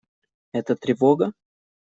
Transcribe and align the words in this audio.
Это 0.51 0.75
тревога? 0.75 1.31